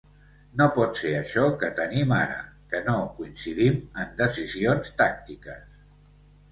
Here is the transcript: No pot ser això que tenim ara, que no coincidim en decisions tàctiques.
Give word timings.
No 0.61 0.65
pot 0.77 1.01
ser 1.01 1.11
això 1.17 1.43
que 1.63 1.69
tenim 1.81 2.15
ara, 2.21 2.39
que 2.73 2.81
no 2.89 2.97
coincidim 3.21 3.79
en 4.05 4.19
decisions 4.25 4.95
tàctiques. 5.05 6.15